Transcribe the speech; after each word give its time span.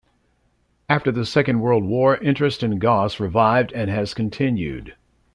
After 0.89 1.11
the 1.11 1.27
Second 1.27 1.59
World 1.59 1.83
War 1.83 2.17
interest 2.17 2.63
in 2.63 2.79
Goss 2.79 3.19
revived 3.19 3.71
and 3.71 3.87
has 3.91 4.15
continued. 4.15 4.95